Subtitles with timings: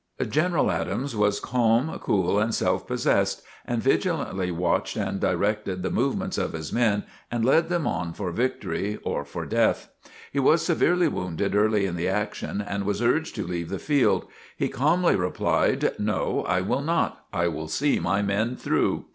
[0.29, 6.39] General Adams was calm, cool and self possessed and vigilantly watched and directed the movements
[6.39, 9.89] of his men and led them on for victory or for death.
[10.33, 14.25] He was severely wounded early in the action and was urged to leave the field.
[14.57, 17.25] He calmly replied: "No, I will not!
[17.31, 19.05] I will see my men through!"